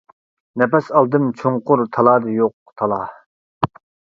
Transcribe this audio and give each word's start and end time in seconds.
نەپەس 0.61 0.87
ئالدىم 1.01 1.27
چوڭقۇر 1.41 1.83
تالادا 1.99 2.33
يوق 2.39 2.57
تالا. 2.83 3.01